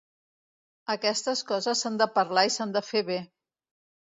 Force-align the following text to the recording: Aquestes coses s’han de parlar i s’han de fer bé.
Aquestes 0.93 1.43
coses 1.51 1.83
s’han 1.85 1.99
de 2.03 2.07
parlar 2.17 2.45
i 2.51 2.55
s’han 2.57 2.77
de 2.79 2.83
fer 2.89 3.07
bé. 3.11 3.19